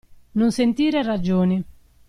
[0.39, 1.63] Non sentire ragioni.